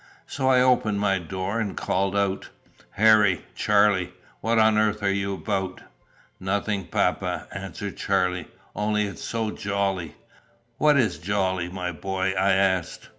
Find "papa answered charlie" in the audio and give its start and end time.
6.87-8.47